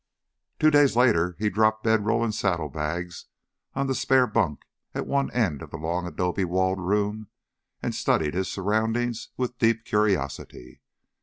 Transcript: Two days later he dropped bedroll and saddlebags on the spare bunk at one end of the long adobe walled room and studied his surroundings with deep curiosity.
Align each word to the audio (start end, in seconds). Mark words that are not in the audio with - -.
Two 0.57 0.71
days 0.71 0.95
later 0.95 1.35
he 1.37 1.47
dropped 1.51 1.83
bedroll 1.83 2.23
and 2.23 2.33
saddlebags 2.33 3.25
on 3.75 3.85
the 3.85 3.93
spare 3.93 4.25
bunk 4.25 4.61
at 4.95 5.05
one 5.05 5.29
end 5.29 5.61
of 5.61 5.69
the 5.69 5.77
long 5.77 6.07
adobe 6.07 6.43
walled 6.43 6.79
room 6.79 7.27
and 7.83 7.93
studied 7.93 8.33
his 8.33 8.47
surroundings 8.47 9.29
with 9.37 9.59
deep 9.59 9.85
curiosity. 9.85 10.81